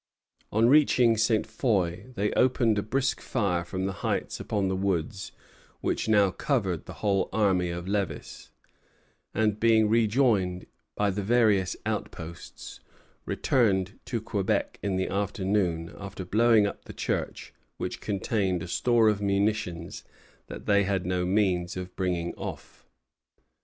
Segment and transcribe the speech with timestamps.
[0.51, 1.45] On reaching Ste.
[1.45, 5.31] Foy, they opened a brisk fire from the heights upon the woods
[5.79, 8.49] which now covered the whole army of Lévis;
[9.31, 12.79] and being rejoined by the various outposts,
[13.27, 19.07] returned to Quebec in the afternoon, after blowing up the church, which contained a store
[19.07, 20.03] of munitions
[20.47, 22.87] that they had no means of bringing off.